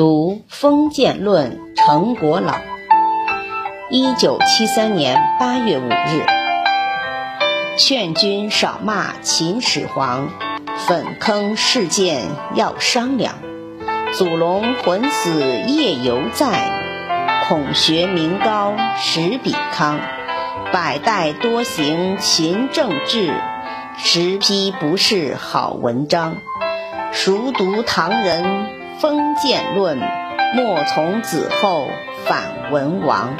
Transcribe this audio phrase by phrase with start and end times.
[0.00, 2.54] 读《封建论》成果老。
[3.90, 6.24] 一九七三年八月五日，
[7.76, 10.30] 劝君少骂秦始皇，
[10.88, 12.22] 粉坑事件
[12.54, 13.34] 要商量。
[14.14, 16.48] 祖龙魂死夜犹在，
[17.46, 20.00] 孔学名高史比康。
[20.72, 23.34] 百代多行秦政治，
[23.98, 26.38] 实批不是好文章。
[27.12, 29.98] 熟读唐人封建论，
[30.54, 31.88] 莫从子后
[32.26, 33.34] 反文王。